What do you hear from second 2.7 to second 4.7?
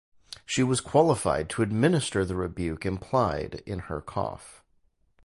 implied in her cough.